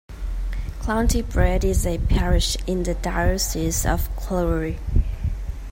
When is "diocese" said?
2.95-3.85